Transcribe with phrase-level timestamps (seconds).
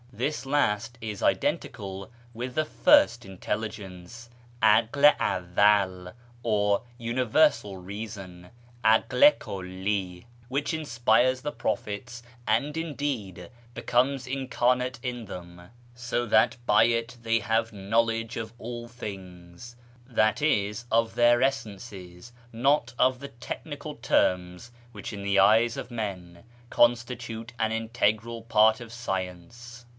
[0.13, 4.29] This last is identical with the" First Intelligence"
[4.61, 6.81] (aki i avval), or"
[7.13, 8.49] Universal Eeason"
[8.83, 16.57] (akl i kidli), which inspires the prophets, and, indeed, becomes incarnate in them, so that
[16.65, 19.75] by it they have knowledge of all things—
[20.07, 25.89] that is, of their essences, not of the technical terms which in the eyes of
[25.91, 29.85] men constitute an integral part of science.